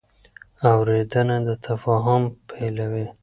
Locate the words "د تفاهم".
1.47-2.23